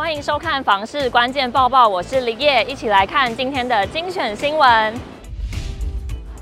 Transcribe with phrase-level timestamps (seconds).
[0.00, 4.94] 欢迎收看《房市关键报报》，我是李叶，一起来看今天的精选新闻。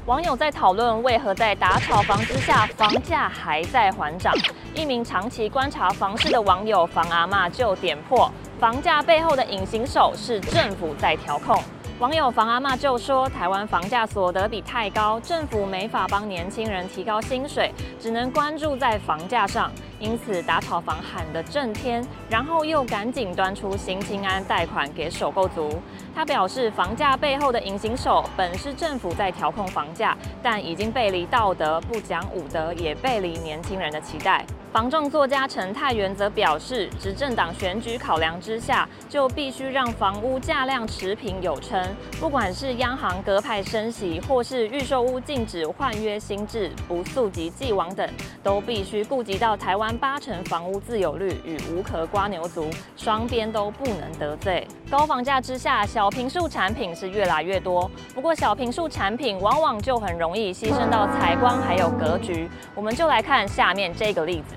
[0.06, 4.32] 网友在讨论为何在打炒房之下，房价还在缓涨。
[4.76, 8.30] 一名长期观察房市的网友房阿嬷就点破，
[8.60, 11.60] 房价背后的隐形手是政府在调控。
[11.98, 19.68] 网友房阿嬷就说，台湾房价所得比太高，政府没法帮年轻人提高薪水，只能关注在房价上。
[19.98, 25.80] 因此打炒房喊得震天，然后又赶紧端出新青安贷款给首购族。
[26.14, 34.44] 他表示，房价背后的隐形手本是政府在调控房价，但已经背离道德，不讲武德，也背离年轻人的期待。
[34.70, 41.82] 房仲作家陈泰元则表示，执政党选举考量之下，就必须让房屋价量持平有撑。
[42.20, 48.06] 不管是央行鸽派升息，或是预售屋禁止换约新制、不溯及既往等，
[48.42, 54.66] 都必须顾及到台湾八成房屋自有率与无壳瓜牛族，双边都不能得罪。
[54.90, 62.48] 高房价之下，小平数产品是越来越多，不过小平数产品往往就很容易牺牲到采光还有格局。
[62.74, 64.54] 我们就来看下面这个例子。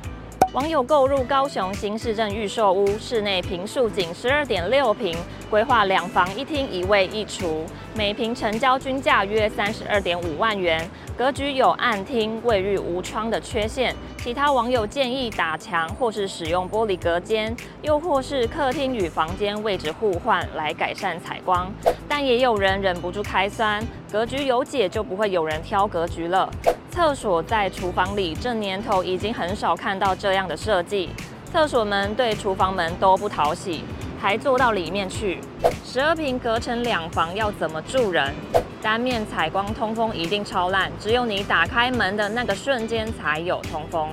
[0.54, 5.16] 网友购入高雄新市镇预售屋，室内坪数仅十二点六坪，
[5.50, 10.86] 规划两房一厅一卫一厨，每坪成交均价约三十二点五万元，
[11.18, 13.96] 格局有暗厅、卫浴无窗的缺陷。
[14.18, 21.72] 其他网友建议打墙或是使用玻璃隔间，又或是客厅与房间位置互换来改善采光。
[22.10, 26.52] 但也有人忍不住开酸，格局有解就不会有人挑格局了。
[26.92, 31.10] 厕所在厨房里，这年头已经很少看到这样的设计。
[31.50, 33.86] 厕所门对厨房门都不讨喜，
[34.20, 35.40] 还坐到里面去。
[35.86, 38.34] 十二平隔成两房，要怎么住人？
[38.82, 44.10] 单面采光通风一定超烂，只有你打开门的那个瞬间才有通风。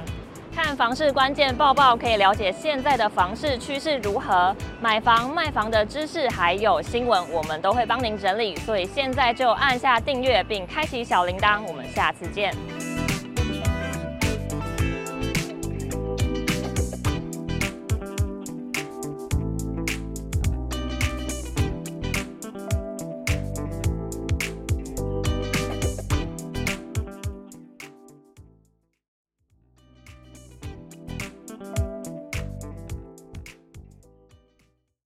[0.60, 8.56] 看房市关键报报，可以了解现在的房市趋势如何，买房卖房的知识还有新闻，我们都会帮您整理。
[8.56, 12.52] 所以现在就按下订阅并开启小铃铛，我们下次见。